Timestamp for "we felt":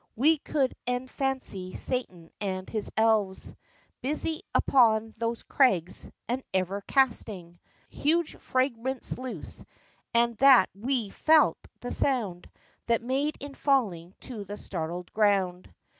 10.73-11.59